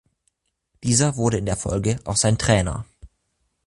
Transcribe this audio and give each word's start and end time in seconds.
Dieser 0.83 1.15
wurde 1.15 1.37
in 1.37 1.45
der 1.45 1.55
Folge 1.55 1.99
auch 2.05 2.15
sein 2.17 2.39
Trainer. 2.39 2.85